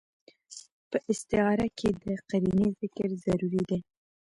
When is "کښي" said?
1.77-1.89